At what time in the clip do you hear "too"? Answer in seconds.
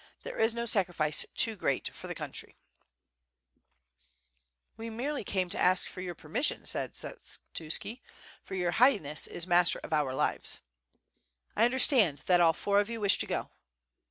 1.35-1.55